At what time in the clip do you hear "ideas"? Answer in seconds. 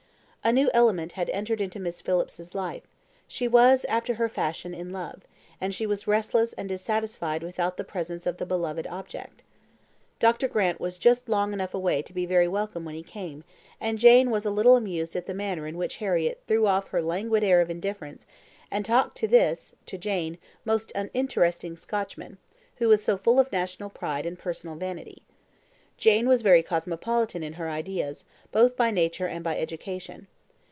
27.69-28.25